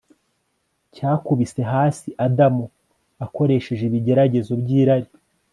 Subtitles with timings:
[0.93, 2.65] cyakubise hasi Adamu
[3.25, 5.09] Akoresheje ibigeragezo byirari